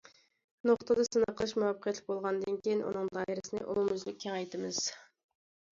نۇقتىدا 0.69 1.05
سىناق 1.07 1.35
قىلىش 1.41 1.53
مۇۋەپپەقىيەتلىك 1.63 2.07
بولغاندىن 2.09 2.59
كېيىن، 2.65 2.83
ئۇنىڭ 2.89 3.15
دائىرىسىنى 3.19 3.63
ئومۇميۈزلۈك 3.69 4.21
كېڭەيتىمىز. 4.27 4.83